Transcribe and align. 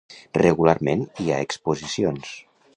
Regularment 0.37 1.05
hi 1.25 1.29
ha 1.35 1.39
exposicions. 1.49 2.35